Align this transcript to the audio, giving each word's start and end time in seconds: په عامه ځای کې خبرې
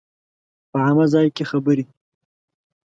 په 0.71 0.77
عامه 0.85 1.05
ځای 1.13 1.27
کې 1.35 1.43
خبرې 1.51 1.83